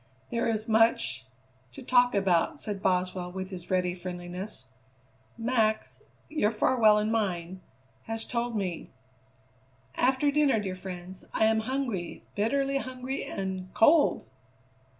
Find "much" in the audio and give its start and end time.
0.67-1.27